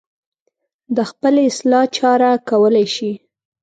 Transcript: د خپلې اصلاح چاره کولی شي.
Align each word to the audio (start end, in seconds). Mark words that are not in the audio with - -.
د 0.95 0.97
خپلې 1.09 1.41
اصلاح 1.51 1.85
چاره 1.97 2.29
کولی 2.49 2.85
شي. 2.95 3.11